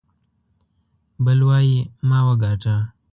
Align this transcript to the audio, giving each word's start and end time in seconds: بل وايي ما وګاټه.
بل 1.23 1.39
وايي 1.47 1.77
ما 2.09 2.19
وګاټه. 2.27 2.75